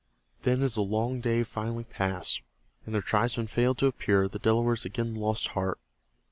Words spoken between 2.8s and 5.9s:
and their tribesmen failed to appear the Delawares again lost heart.